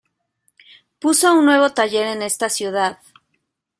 [0.97, 2.97] Puso un nuevo taller en esta ciudad.